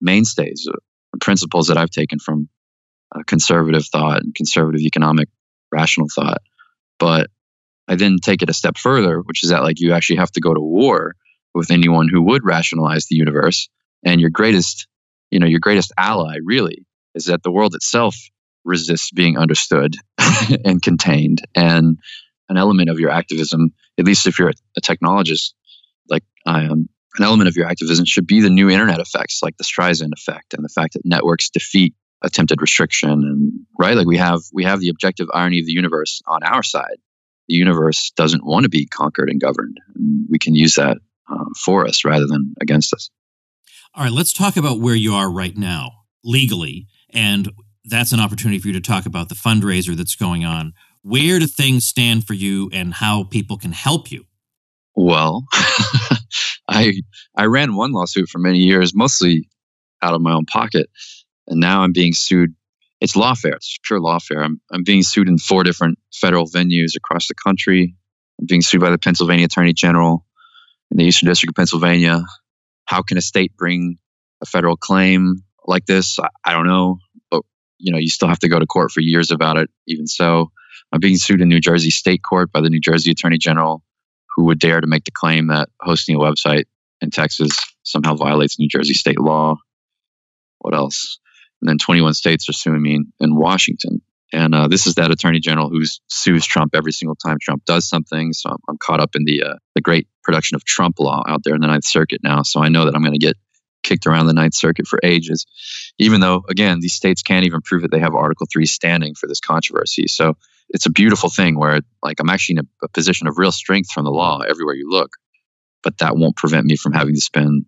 [0.00, 0.76] mainstays, uh,
[1.20, 2.48] principles that I've taken from
[3.14, 5.28] uh, conservative thought and conservative economic
[5.72, 6.42] rational thought.
[6.98, 7.30] But
[7.86, 10.40] I then take it a step further, which is that like you actually have to
[10.40, 11.14] go to war
[11.54, 13.68] with anyone who would rationalize the universe.
[14.04, 14.86] And your greatest,
[15.30, 18.16] you know, your greatest ally really is that the world itself
[18.70, 19.96] resists being understood
[20.64, 21.42] and contained.
[21.54, 21.98] And
[22.48, 25.52] an element of your activism, at least if you're a technologist
[26.08, 29.56] like I am, an element of your activism should be the new internet effects, like
[29.56, 34.18] the Streisand effect and the fact that networks defeat attempted restriction and right like we
[34.18, 36.98] have we have the objective irony of the universe on our side
[37.48, 40.98] the universe doesn't want to be conquered and governed and we can use that
[41.30, 43.10] uh, for us rather than against us
[43.94, 45.90] all right let's talk about where you are right now
[46.22, 47.50] legally and
[47.84, 51.46] that's an opportunity for you to talk about the fundraiser that's going on where do
[51.46, 54.24] things stand for you and how people can help you
[54.94, 55.44] well
[56.68, 56.92] i
[57.36, 59.48] i ran one lawsuit for many years mostly
[60.02, 60.88] out of my own pocket
[61.50, 62.54] and now I'm being sued.
[63.00, 63.56] It's lawfare.
[63.56, 64.42] It's pure lawfare.
[64.42, 67.94] I'm I'm being sued in four different federal venues across the country.
[68.40, 70.24] I'm being sued by the Pennsylvania Attorney General
[70.90, 72.22] in the Eastern District of Pennsylvania.
[72.84, 73.98] How can a state bring
[74.42, 76.18] a federal claim like this?
[76.18, 76.98] I, I don't know,
[77.80, 79.70] you know, you still have to go to court for years about it.
[79.86, 80.50] Even so,
[80.92, 83.82] I'm being sued in New Jersey State Court by the New Jersey Attorney General,
[84.36, 86.64] who would dare to make the claim that hosting a website
[87.00, 87.50] in Texas
[87.82, 89.56] somehow violates New Jersey state law.
[90.58, 91.18] What else?
[91.60, 94.00] and then 21 states are suing me in, in Washington.
[94.32, 97.88] And uh, this is that attorney general who sues Trump every single time Trump does
[97.88, 98.32] something.
[98.32, 101.42] So I'm, I'm caught up in the uh, the great production of Trump law out
[101.44, 102.42] there in the Ninth Circuit now.
[102.42, 103.36] So I know that I'm going to get
[103.82, 105.46] kicked around the Ninth Circuit for ages,
[105.98, 109.26] even though again these states can't even prove that they have Article Three standing for
[109.26, 110.06] this controversy.
[110.06, 110.36] So
[110.68, 113.90] it's a beautiful thing where like I'm actually in a, a position of real strength
[113.90, 115.12] from the law everywhere you look,
[115.82, 117.66] but that won't prevent me from having to spend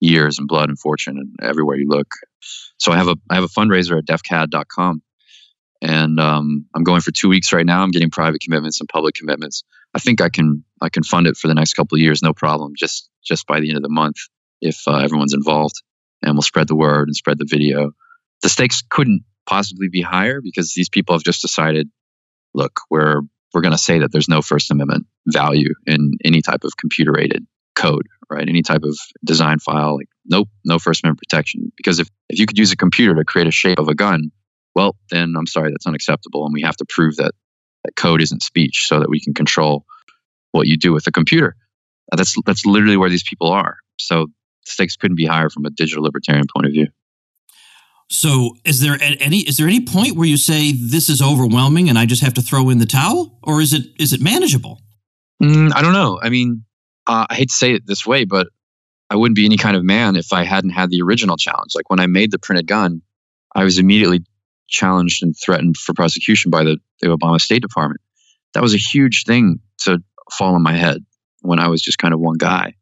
[0.00, 2.08] years and blood and fortune and everywhere you look.
[2.78, 5.02] So I have a I have a fundraiser at defcad.com
[5.80, 7.82] and um, I'm going for two weeks right now.
[7.82, 9.62] I'm getting private commitments and public commitments.
[9.94, 12.32] I think I can I can fund it for the next couple of years, no
[12.32, 12.72] problem.
[12.76, 14.16] Just just by the end of the month,
[14.60, 15.82] if uh, everyone's involved,
[16.22, 17.92] and we'll spread the word and spread the video.
[18.42, 21.88] The stakes couldn't possibly be higher because these people have just decided,
[22.54, 23.22] look, we're
[23.54, 27.18] we're going to say that there's no First Amendment value in any type of computer
[27.18, 28.46] aided code, right?
[28.46, 31.72] Any type of design file, like nope, no First Amendment protection.
[31.76, 34.30] Because if, if you could use a computer to create a shape of a gun,
[34.74, 36.44] well, then I'm sorry, that's unacceptable.
[36.44, 37.32] And we have to prove that,
[37.84, 39.84] that code isn't speech so that we can control
[40.52, 41.56] what you do with a computer.
[42.14, 43.78] That's that's literally where these people are.
[43.98, 44.28] So
[44.68, 46.88] stakes couldn't be higher from a digital libertarian point of view.
[48.10, 51.98] So, is there any is there any point where you say this is overwhelming and
[51.98, 54.80] I just have to throw in the towel, or is it is it manageable?
[55.42, 56.18] Mm, I don't know.
[56.20, 56.64] I mean,
[57.06, 58.48] uh, I hate to say it this way, but
[59.10, 61.72] I wouldn't be any kind of man if I hadn't had the original challenge.
[61.74, 63.02] Like when I made the printed gun,
[63.54, 64.24] I was immediately
[64.68, 68.00] challenged and threatened for prosecution by the, the Obama State Department.
[68.54, 70.02] That was a huge thing to
[70.32, 71.04] fall on my head
[71.40, 72.74] when I was just kind of one guy.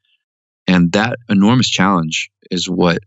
[0.66, 2.98] And that enormous challenge is what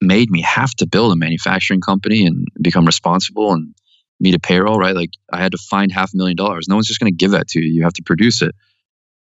[0.00, 3.74] made me have to build a manufacturing company and become responsible and
[4.20, 4.94] meet a payroll, right?
[4.94, 6.66] Like I had to find half a million dollars.
[6.68, 7.72] No one's just going to give that to you.
[7.72, 8.54] You have to produce it.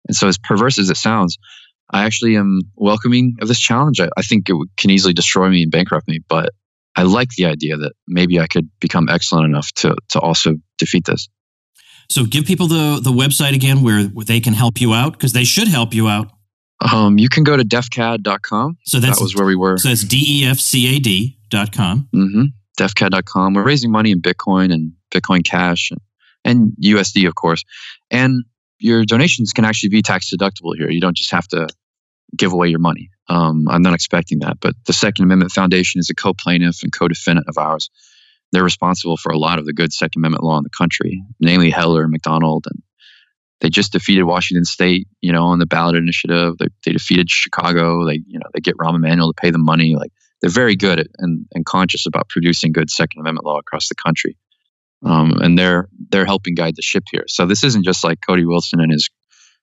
[0.06, 1.38] And so, as perverse as it sounds,
[1.90, 4.00] I actually am welcoming of this challenge.
[4.00, 6.50] I, I think it can easily destroy me and bankrupt me, but
[6.96, 11.04] I like the idea that maybe I could become excellent enough to to also defeat
[11.04, 11.28] this.
[12.08, 15.44] So, give people the the website again where they can help you out because they
[15.44, 16.30] should help you out.
[16.80, 18.78] Um, you can go to defcad.com.
[18.84, 19.78] So that's that was where we were.
[19.78, 22.08] So that's D E F C A D.com.
[22.14, 22.42] Mm-hmm.
[22.78, 23.54] Defcad.com.
[23.54, 26.00] We're raising money in Bitcoin and Bitcoin Cash and,
[26.44, 27.64] and USD, of course.
[28.10, 28.44] And
[28.78, 30.88] your donations can actually be tax deductible here.
[30.88, 31.68] You don't just have to
[32.36, 33.10] give away your money.
[33.28, 34.58] Um, I'm not expecting that.
[34.60, 37.90] But the Second Amendment Foundation is a co plaintiff and co defendant of ours.
[38.52, 41.70] They're responsible for a lot of the good Second Amendment law in the country, namely
[41.70, 42.82] Heller and McDonald and
[43.60, 46.56] they just defeated Washington State, you know, on the ballot initiative.
[46.58, 48.06] They, they defeated Chicago.
[48.06, 49.96] They, you know, they get Rahm Emanuel to pay them money.
[49.96, 53.88] Like they're very good at, and, and conscious about producing good Second Amendment law across
[53.88, 54.36] the country.
[55.04, 57.24] Um, and they're they're helping guide the ship here.
[57.28, 59.08] So this isn't just like Cody Wilson and his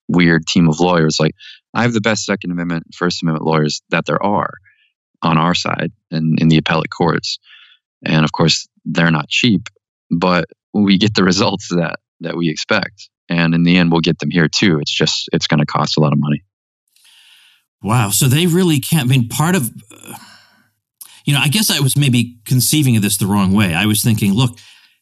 [0.07, 1.17] weird team of lawyers.
[1.19, 1.35] Like
[1.73, 4.53] I have the best Second Amendment, First Amendment lawyers that there are
[5.21, 7.37] on our side and in the appellate courts.
[8.05, 9.67] And of course, they're not cheap,
[10.09, 14.19] but we get the results that that we expect and in the end we'll get
[14.19, 14.79] them here too.
[14.79, 16.43] It's just it's going to cost a lot of money.
[17.81, 18.09] Wow.
[18.09, 20.17] So they really can't I mean part of uh,
[21.25, 23.73] you know i guess i was maybe conceiving of this the wrong way.
[23.73, 24.57] I was thinking look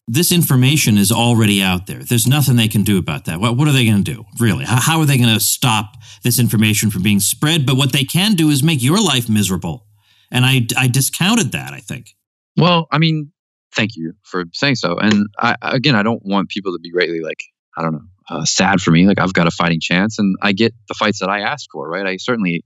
[0.08, 2.00] this information is already out there.
[2.00, 3.40] There's nothing they can do about that.
[3.40, 4.66] What, what are they going to do really?
[4.66, 7.66] How, how are they going to stop this information from being spread?
[7.66, 9.86] But what they can do is make your life miserable.
[10.32, 12.16] And i i discounted that i think.
[12.58, 13.32] Well i mean
[13.76, 14.98] thank you for saying so.
[14.98, 17.44] And I, again i don't want people to be greatly like
[17.78, 19.08] i don't know uh, sad for me.
[19.08, 21.90] Like I've got a fighting chance, and I get the fights that I asked for.
[21.90, 22.06] Right?
[22.06, 22.64] I certainly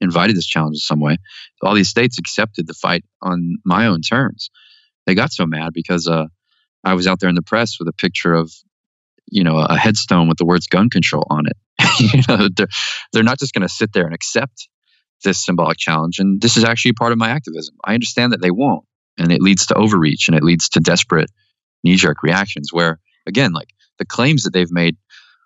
[0.00, 1.18] invited this challenge in some way.
[1.62, 4.50] All these states accepted the fight on my own terms.
[5.06, 6.26] They got so mad because uh,
[6.84, 8.52] I was out there in the press with a picture of,
[9.26, 11.56] you know, a headstone with the words "gun control" on it.
[11.98, 12.68] you know, they're
[13.12, 14.68] they're not just going to sit there and accept
[15.22, 16.18] this symbolic challenge.
[16.18, 17.74] And this is actually part of my activism.
[17.84, 18.84] I understand that they won't,
[19.18, 21.30] and it leads to overreach and it leads to desperate
[21.84, 22.72] knee-jerk reactions.
[22.72, 23.68] Where again, like
[24.00, 24.96] the claims that they've made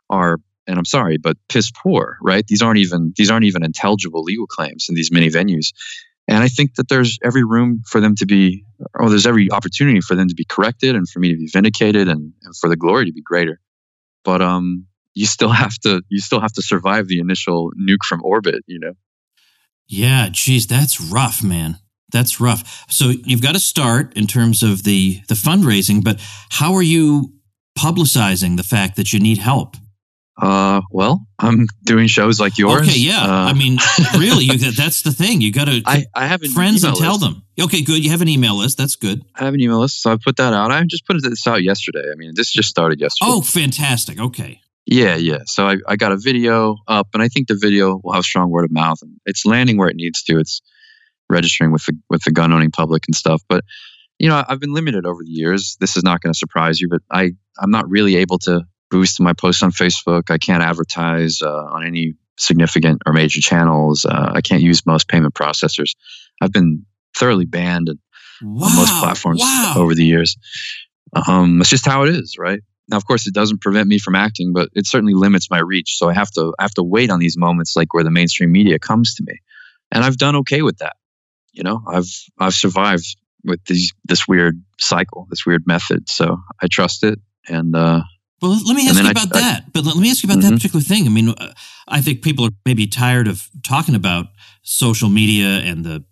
[0.08, 2.46] are and I'm sorry, but piss poor, right?
[2.46, 5.72] These aren't even these aren't even intelligible legal claims in these many venues.
[6.26, 8.64] And I think that there's every room for them to be,
[8.94, 12.08] or there's every opportunity for them to be corrected and for me to be vindicated
[12.08, 13.60] and, and for the glory to be greater.
[14.24, 18.22] But um, you still have to you still have to survive the initial nuke from
[18.24, 18.92] orbit, you know.
[19.86, 21.78] Yeah, geez, that's rough, man.
[22.10, 22.84] That's rough.
[22.88, 27.34] So you've got to start in terms of the the fundraising, but how are you
[27.78, 29.76] publicizing the fact that you need help?
[30.36, 32.88] Uh, well, I'm doing shows like yours.
[32.88, 33.22] Okay, yeah.
[33.22, 33.78] Uh, I mean,
[34.18, 35.40] really, you that's the thing.
[35.40, 35.80] You got to.
[35.86, 37.20] I, I have friends and tell list.
[37.20, 37.42] them.
[37.60, 38.04] Okay, good.
[38.04, 38.76] You have an email list.
[38.76, 39.22] That's good.
[39.36, 40.72] I have an email list, so I put that out.
[40.72, 42.02] I just put this out yesterday.
[42.10, 43.30] I mean, this just started yesterday.
[43.30, 44.18] Oh, fantastic.
[44.18, 44.60] Okay.
[44.86, 45.38] Yeah, yeah.
[45.46, 48.50] So I, I got a video up, and I think the video will have strong
[48.50, 50.38] word of mouth, and it's landing where it needs to.
[50.40, 50.60] It's
[51.30, 53.42] registering with the with the gun owning public and stuff.
[53.48, 53.64] But
[54.18, 55.76] you know, I've been limited over the years.
[55.80, 59.20] This is not going to surprise you, but I I'm not really able to boost
[59.20, 60.30] my posts on Facebook.
[60.30, 64.04] I can't advertise uh, on any significant or major channels.
[64.04, 65.94] Uh, I can't use most payment processors.
[66.40, 66.84] I've been
[67.16, 67.90] thoroughly banned
[68.42, 68.66] wow.
[68.66, 69.74] on most platforms wow.
[69.76, 70.36] over the years.
[71.28, 72.60] Um, it's just how it is, right?
[72.88, 75.96] Now, of course, it doesn't prevent me from acting, but it certainly limits my reach.
[75.96, 78.52] So I have to I have to wait on these moments, like where the mainstream
[78.52, 79.40] media comes to me,
[79.90, 80.96] and I've done okay with that.
[81.52, 86.08] You know, I've I've survived with these this weird cycle, this weird method.
[86.08, 88.02] So I trust it, and uh,
[88.40, 89.62] well, let me ask you about I, that.
[89.66, 90.50] I, but let me ask you about mm-hmm.
[90.50, 91.06] that particular thing.
[91.06, 91.52] I mean, uh,
[91.88, 94.26] I think people are maybe tired of talking about
[94.62, 96.04] social media and the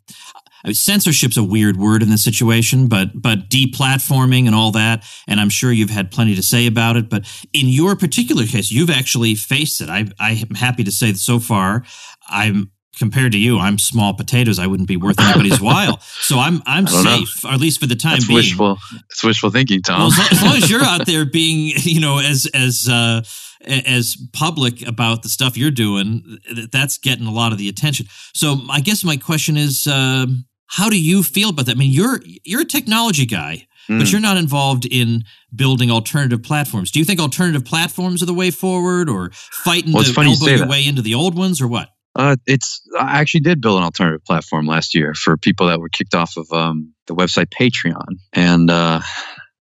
[0.65, 5.05] I mean, censorship's a weird word in this situation, but but deplatforming and all that.
[5.27, 7.09] And I'm sure you've had plenty to say about it.
[7.09, 9.89] But in your particular case, you've actually faced it.
[9.89, 11.85] I I am happy to say that so far,
[12.29, 14.59] I'm compared to you, I'm small potatoes.
[14.59, 15.99] I wouldn't be worth anybody's while.
[16.01, 17.51] So I'm I'm safe, know.
[17.51, 18.39] or at least for the time That's being.
[18.39, 18.79] Wishful,
[19.11, 20.01] it's wishful thinking, Tom.
[20.01, 23.23] Well, as, long, as, long, as you're out there being, you know, as as uh,
[23.65, 26.39] as public about the stuff you're doing,
[26.71, 28.07] that's getting a lot of the attention.
[28.35, 30.27] So I guess my question is, uh,
[30.67, 31.77] how do you feel about that?
[31.77, 33.67] I mean, you're you're a technology guy.
[33.89, 33.99] Mm.
[33.99, 36.93] But you're not involved in building alternative platforms.
[36.93, 40.69] Do you think alternative platforms are the way forward, or fighting well, to elbow your
[40.69, 41.89] way into the old ones, or what?
[42.15, 45.89] Uh, it's I actually did build an alternative platform last year for people that were
[45.89, 49.01] kicked off of um, the website Patreon, and uh,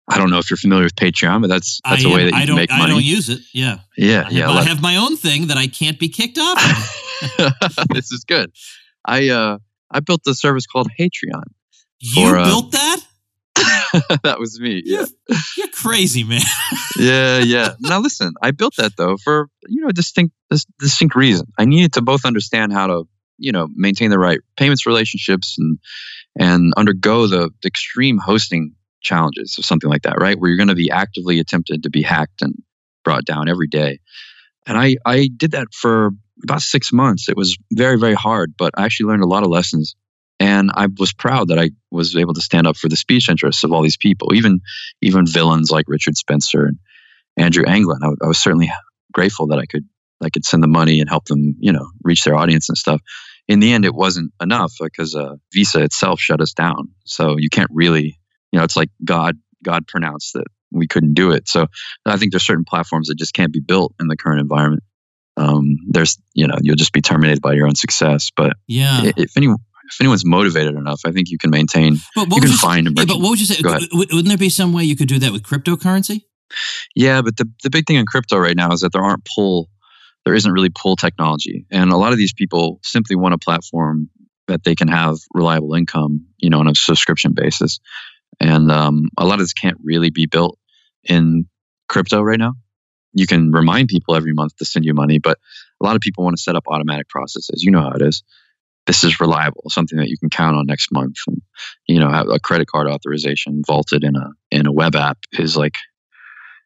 [0.08, 2.32] I don't know if you're familiar with Patreon, but that's that's I a way am-
[2.32, 2.84] that you I don't, make money.
[2.84, 3.40] I don't use it.
[3.54, 3.80] Yeah.
[3.98, 4.48] yeah, I yeah.
[4.48, 6.60] have, I have my own thing that I can't be kicked off.
[7.94, 8.52] this is good.
[9.04, 9.58] I uh
[9.90, 11.44] I built a service called Hatreon.
[12.00, 13.05] you For, uh, built that?
[14.24, 14.82] that was me.
[14.86, 15.06] You're,
[15.58, 16.42] you're crazy, man.
[16.98, 17.76] yeah, yeah.
[17.80, 20.34] Now listen, I built that though for you know distinct
[20.80, 21.48] distinct reason.
[21.58, 23.04] I needed to both understand how to
[23.38, 25.80] you know maintain the right payments relationships and
[26.38, 30.38] and undergo the, the extreme hosting challenges of something like that, right?
[30.38, 32.56] Where you're going to be actively attempted to be hacked and
[33.04, 34.00] brought down every day.
[34.66, 36.12] And I I did that for
[36.44, 37.30] about six months.
[37.30, 39.96] It was very very hard, but I actually learned a lot of lessons.
[40.46, 43.64] And I was proud that I was able to stand up for the speech interests
[43.64, 44.62] of all these people, even
[45.02, 46.78] even villains like Richard Spencer and
[47.36, 48.04] Andrew Anglin.
[48.04, 48.72] I, I was certainly
[49.12, 49.86] grateful that I could
[50.24, 53.02] I could send the money and help them, you know, reach their audience and stuff.
[53.48, 56.90] In the end, it wasn't enough because uh, Visa itself shut us down.
[57.06, 58.16] So you can't really,
[58.52, 61.50] you know, it's like God God pronounced that we couldn't do it.
[61.50, 61.66] So
[62.06, 64.84] I think there's certain platforms that just can't be built in the current environment.
[65.38, 68.30] Um, there's, you know, you'll just be terminated by your own success.
[68.36, 69.12] But Yeah.
[69.18, 69.48] if any
[69.88, 71.98] if anyone's motivated enough, I think you can maintain.
[72.16, 72.88] But what you can you, find.
[72.88, 73.62] yeah, but what would you say?
[73.62, 73.90] Go ahead.
[73.92, 76.22] W- Wouldn't there be some way you could do that with cryptocurrency?
[76.96, 79.70] Yeah, but the the big thing in crypto right now is that there aren't pull,
[80.26, 84.10] there isn't really pull technology, and a lot of these people simply want a platform
[84.48, 87.80] that they can have reliable income, you know, on a subscription basis,
[88.40, 90.58] and um, a lot of this can't really be built
[91.04, 91.48] in
[91.90, 92.54] crypto right now.
[93.14, 95.38] You can remind people every month to send you money, but
[95.82, 97.64] a lot of people want to set up automatic processes.
[97.64, 98.24] You know how it is.
[98.88, 101.42] This is reliable, something that you can count on next month, and
[101.88, 105.76] you know, a credit card authorization vaulted in a in a web app is like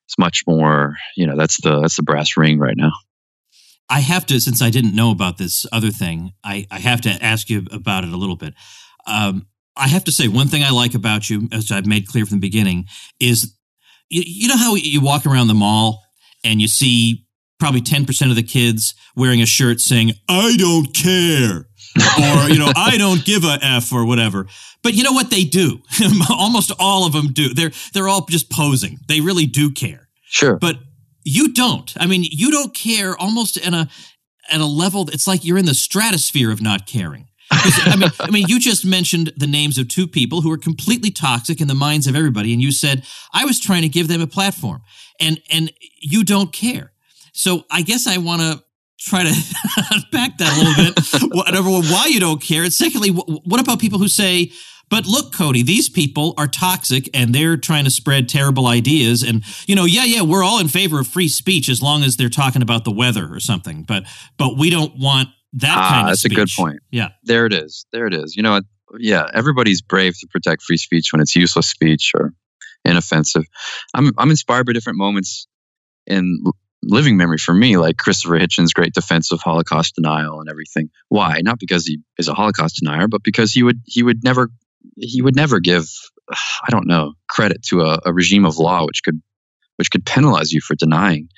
[0.06, 2.92] it's much more you know that's the that's the brass ring right now
[3.90, 7.10] I have to, since I didn't know about this other thing, I, I have to
[7.10, 8.54] ask you about it a little bit.
[9.08, 12.26] Um, I have to say, one thing I like about you, as I've made clear
[12.26, 12.86] from the beginning,
[13.20, 13.56] is
[14.10, 16.04] you, you know how you walk around the mall
[16.44, 17.26] and you see
[17.60, 21.66] probably 10% of the kids wearing a shirt saying, I don't care.
[22.00, 24.48] Or, you know, I don't give a F or whatever.
[24.82, 25.82] But you know what they do?
[26.30, 27.54] Almost all of them do.
[27.54, 29.00] They're, they're all just posing.
[29.08, 30.78] They really do care sure but
[31.26, 31.94] you don't.
[32.00, 33.90] I mean, you don't care almost in a
[34.50, 35.08] at a level.
[35.10, 38.86] It's like you're in the stratosphere of not caring I mean, I mean, you just
[38.86, 42.54] mentioned the names of two people who are completely toxic in the minds of everybody,
[42.54, 44.82] and you said I was trying to give them a platform,
[45.20, 46.92] and and you don't care.
[47.34, 48.64] So I guess I want to
[49.00, 49.30] try to
[49.92, 51.32] unpack that a little bit.
[51.36, 54.52] What- Number one, why you don't care, and secondly, wh- what about people who say,
[54.90, 59.44] "But look, Cody, these people are toxic and they're trying to spread terrible ideas." And
[59.68, 62.30] you know, yeah, yeah, we're all in favor of free speech as long as they're
[62.30, 63.84] talking about the weather or something.
[63.84, 64.04] But
[64.38, 66.80] but we don't want that Ah, kind of that's a good point.
[66.92, 67.10] Yeah.
[67.24, 68.64] there it is there it is you know what?
[69.00, 72.34] yeah everybody's brave to protect free speech when it's useless speech or
[72.86, 73.44] inoffensive
[73.96, 75.48] i'm i'm inspired by different moments
[76.08, 76.44] in
[76.84, 80.90] living memory for me like christopher hitchens great defense of holocaust denial and everything.
[81.10, 81.42] Why?
[81.42, 84.50] Not because he is a holocaust denier but because he would he would never
[84.98, 85.86] he would never give
[86.30, 89.22] i don't know credit to a, a regime of law which could
[89.76, 91.30] which could penalize you for denying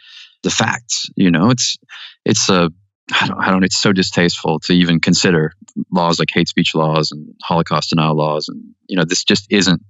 [0.43, 1.49] the facts you know?
[1.49, 1.77] It's
[2.25, 2.69] it's a
[3.13, 5.53] I don't, I don't it's so distasteful to even consider
[5.91, 9.81] laws like hate speech laws and holocaust denial laws and you know this just isn't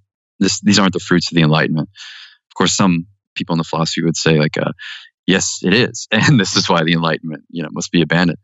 [0.42, 1.90] this these aren't the fruits of the enlightenment.
[2.50, 4.72] Of course some people in the philosophy would say like uh,
[5.28, 6.08] yes it is.
[6.12, 8.40] And this is why the enlightenment you know must be abandoned.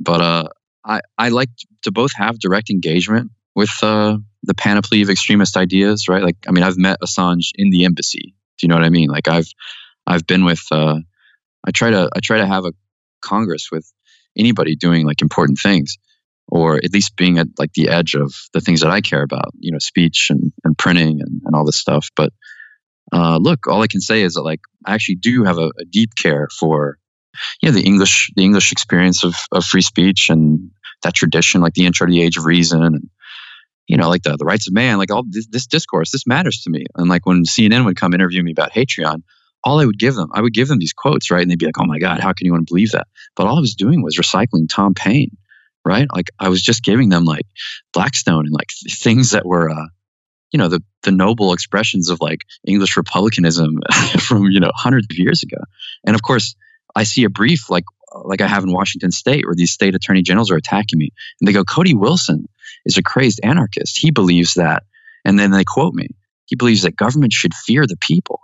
[0.00, 0.48] But uh
[0.84, 1.50] i i like
[1.82, 6.22] to both have direct engagement with uh the panoply of extremist ideas right?
[6.22, 8.34] Like i mean i've met assange in the embassy.
[8.58, 9.08] Do you know what i mean?
[9.08, 9.48] Like i've
[10.06, 10.98] i've been with uh
[11.66, 12.72] i try to i try to have a
[13.22, 13.90] congress with
[14.36, 15.96] anybody doing like important things
[16.48, 19.52] or at least being at like the edge of the things that I care about,
[19.58, 22.08] you know, speech and, and printing and, and all this stuff.
[22.16, 22.32] But
[23.14, 25.84] uh, look, all I can say is that like I actually do have a, a
[25.88, 26.98] deep care for,
[27.70, 30.70] know, the English the English experience of, of free speech and
[31.04, 33.08] that tradition, like the intro to the age of reason and
[33.86, 36.62] you know, like the, the rights of man, like all this, this discourse, this matters
[36.62, 36.86] to me.
[36.96, 39.22] And like when CNN would come interview me about Hatreon,
[39.62, 41.42] all I would give them, I would give them these quotes, right?
[41.42, 43.06] And they'd be like, oh my God, how can you want to believe that?
[43.36, 45.36] But all I was doing was recycling Tom Paine,
[45.84, 46.06] right?
[46.14, 47.46] Like I was just giving them like
[47.92, 49.86] Blackstone and like th- things that were, uh,
[50.54, 53.80] you know, the, the noble expressions of like English republicanism
[54.20, 55.56] from, you know, hundreds of years ago.
[56.06, 56.54] And of course,
[56.94, 57.82] I see a brief like,
[58.24, 61.10] like I have in Washington state where these state attorney generals are attacking me
[61.40, 62.48] and they go, Cody Wilson
[62.86, 63.98] is a crazed anarchist.
[63.98, 64.84] He believes that.
[65.24, 66.10] And then they quote me.
[66.46, 68.38] He believes that government should fear the people.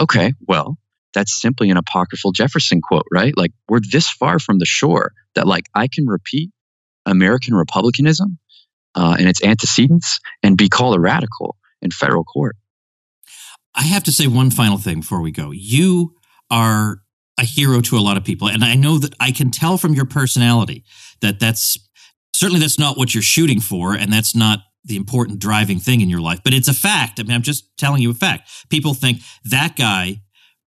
[0.00, 0.78] Okay, well,
[1.14, 3.36] that's simply an apocryphal Jefferson quote, right?
[3.36, 6.50] Like we're this far from the shore that like I can repeat
[7.06, 8.38] American republicanism
[8.96, 12.56] uh, and its antecedents and be called a radical in federal court.
[13.74, 15.50] I have to say one final thing before we go.
[15.50, 16.14] You
[16.50, 17.02] are
[17.38, 18.48] a hero to a lot of people.
[18.48, 20.84] And I know that I can tell from your personality
[21.20, 21.78] that that's
[22.34, 23.94] certainly that's not what you're shooting for.
[23.94, 27.20] And that's not the important driving thing in your life, but it's a fact.
[27.20, 28.50] I mean, I'm just telling you a fact.
[28.68, 30.22] People think that guy,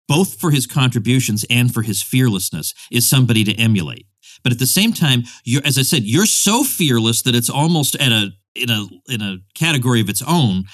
[0.08, 4.06] both for his contributions and for his fearlessness, is somebody to emulate.
[4.42, 7.96] But at the same time, you're, as I said, you're so fearless that it's almost
[7.96, 10.64] at a, in a, in a category of its own.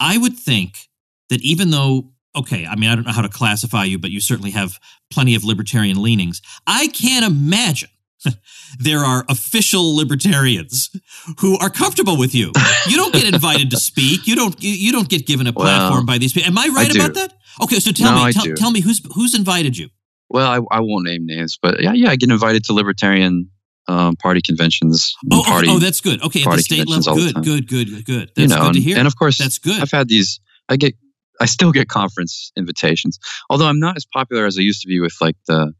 [0.00, 0.88] I would think
[1.30, 4.20] that even though okay, I mean, I don't know how to classify you, but you
[4.20, 4.80] certainly have
[5.10, 6.42] plenty of libertarian leanings.
[6.66, 7.90] I can't imagine
[8.78, 10.90] there are official libertarians
[11.38, 12.52] who are comfortable with you.
[12.88, 14.26] You don't get invited to speak.
[14.26, 14.56] You don't.
[14.60, 16.48] You, don't get given a platform well, by these people.
[16.48, 17.34] Am I right I about that?
[17.62, 18.32] Okay, so tell no, me.
[18.32, 19.88] Tell, tell, me who's who's invited you.
[20.28, 23.50] Well, I, I won't name names, but yeah, yeah, I get invited to libertarian
[23.88, 25.14] um, party conventions.
[25.30, 26.22] Oh, party, oh, that's good.
[26.22, 28.32] Okay, at the state level, good, good, good, good.
[28.34, 28.98] That's you know, good to hear.
[28.98, 29.80] And of course, that's good.
[29.80, 30.40] I've had these.
[30.68, 30.94] I get
[31.40, 33.18] I still get conference invitations,
[33.50, 35.72] although I'm not as popular as I used to be with like the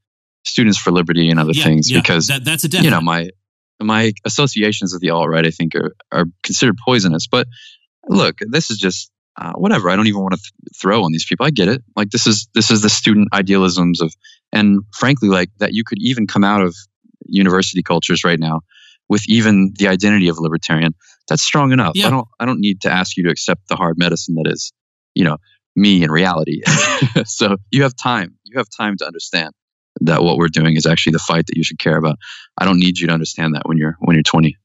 [0.46, 2.84] Students for Liberty and other yeah, things yeah, because that, that's a definite.
[2.84, 3.30] you know my
[3.80, 7.26] my associations with the alt right I think are are considered poisonous.
[7.26, 7.46] But
[8.08, 9.88] look, this is just uh, whatever.
[9.88, 11.46] I don't even want to th- throw on these people.
[11.46, 11.82] I get it.
[11.96, 14.12] Like this is this is the student idealisms of,
[14.52, 16.76] and frankly, like that you could even come out of
[17.26, 18.60] university cultures right now
[19.08, 20.94] with even the identity of libertarian.
[21.28, 21.92] That's strong enough.
[21.94, 22.08] Yeah.
[22.08, 24.72] I don't I don't need to ask you to accept the hard medicine that is
[25.14, 25.38] you know
[25.76, 26.62] me in reality.
[27.26, 28.36] so you have time.
[28.44, 29.52] You have time to understand
[30.00, 32.16] that what we're doing is actually the fight that you should care about.
[32.58, 34.56] I don't need you to understand that when you're when you're 20.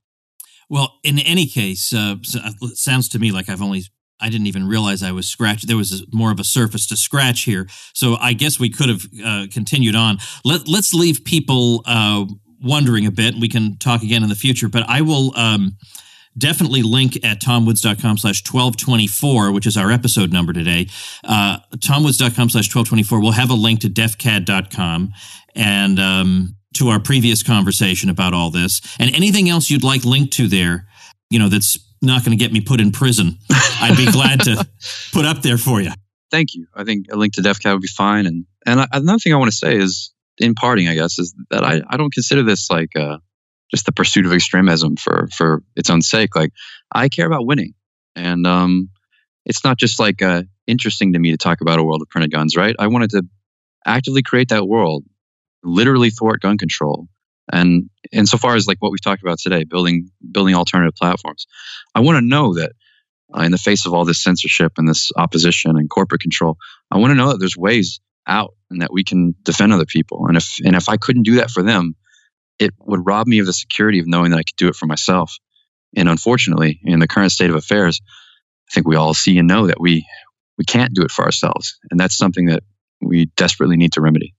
[0.69, 3.83] Well, in any case, uh, uh it sounds to me like I've only
[4.21, 5.67] I didn't even realize I was scratched.
[5.67, 9.07] There was more of a surface to scratch here, so I guess we could have
[9.23, 10.17] uh, continued on.
[10.43, 12.25] Let Let's leave people uh,
[12.61, 13.33] wondering a bit.
[13.33, 15.35] And we can talk again in the future, but I will.
[15.37, 15.77] Um,
[16.37, 20.87] definitely link at tomwoods.com slash 1224, which is our episode number today.
[21.23, 23.19] Uh, tomwoods.com slash 1224.
[23.19, 25.11] We'll have a link to defcad.com
[25.55, 30.33] and um, to our previous conversation about all this and anything else you'd like linked
[30.33, 30.87] to there,
[31.29, 33.37] you know, that's not going to get me put in prison.
[33.81, 34.67] I'd be glad to
[35.11, 35.91] put up there for you.
[36.31, 36.67] Thank you.
[36.75, 38.25] I think a link to DefCAD would be fine.
[38.25, 41.63] And and another thing I want to say is, in parting, I guess, is that
[41.63, 43.17] I, I don't consider this like uh,
[43.69, 46.35] just the pursuit of extremism for for its own sake.
[46.35, 46.51] Like
[46.91, 47.73] I care about winning,
[48.15, 48.89] and um,
[49.45, 52.31] it's not just like uh, interesting to me to talk about a world of printed
[52.31, 52.75] guns, right?
[52.79, 53.23] I wanted to
[53.85, 55.03] actively create that world,
[55.63, 57.07] literally thwart gun control,
[57.51, 61.45] and insofar as like what we've talked about today, building building alternative platforms,
[61.93, 62.71] I want to know that.
[63.31, 66.57] Uh, in the face of all this censorship and this opposition and corporate control,
[66.89, 67.99] I want to know that there's ways
[68.29, 70.27] out and that we can defend other people.
[70.27, 71.95] And if and if I couldn't do that for them,
[72.59, 74.85] it would rob me of the security of knowing that I could do it for
[74.85, 75.35] myself.
[75.95, 77.99] And unfortunately, in the current state of affairs,
[78.69, 80.05] I think we all see and know that we
[80.57, 82.63] we can't do it for ourselves, and that's something that
[83.01, 84.35] we desperately need to remedy.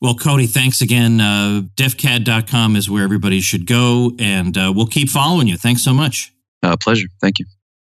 [0.00, 1.20] Well, Cody, thanks again.
[1.20, 5.56] Uh, defcad.com is where everybody should go, and uh, we'll keep following you.
[5.56, 6.32] Thanks so much.
[6.62, 7.08] Uh, pleasure.
[7.20, 7.46] Thank you.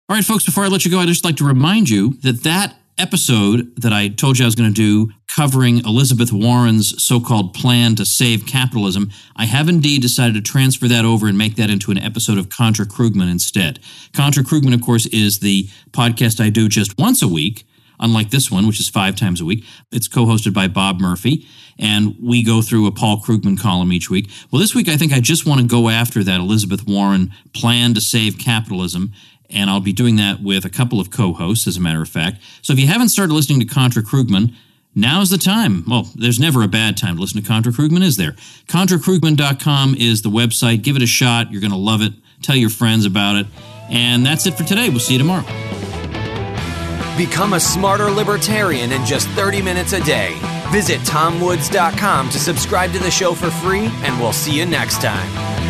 [0.09, 2.43] All right, folks, before I let you go, I'd just like to remind you that
[2.43, 7.19] that episode that I told you I was going to do covering Elizabeth Warren's so
[7.19, 11.55] called plan to save capitalism, I have indeed decided to transfer that over and make
[11.57, 13.79] that into an episode of Contra Krugman instead.
[14.13, 17.67] Contra Krugman, of course, is the podcast I do just once a week.
[17.99, 21.47] Unlike this one, which is five times a week, it's co hosted by Bob Murphy,
[21.79, 24.29] and we go through a Paul Krugman column each week.
[24.51, 27.95] Well, this week I think I just want to go after that Elizabeth Warren plan
[27.95, 29.13] to save capitalism
[29.49, 32.41] and I'll be doing that with a couple of co-hosts, as a matter of fact.
[32.61, 34.53] So if you haven't started listening to Contra Krugman,
[34.95, 35.83] now's the time.
[35.87, 38.33] Well, there's never a bad time to listen to Contra Krugman, is there?
[38.67, 40.83] ContraKrugman.com is the website.
[40.83, 41.51] Give it a shot.
[41.51, 42.13] You're going to love it.
[42.41, 43.47] Tell your friends about it.
[43.89, 44.89] And that's it for today.
[44.89, 45.45] We'll see you tomorrow.
[47.17, 50.37] Become a smarter libertarian in just 30 minutes a day.
[50.71, 55.66] Visit tomwoods.com to subscribe to the show for free, and we'll see you next time.